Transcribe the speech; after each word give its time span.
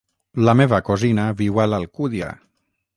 La 0.47 0.55
meva 0.61 0.79
cosina 0.89 1.27
viu 1.45 1.63
a 1.65 1.69
l'Alcúdia. 1.73 2.35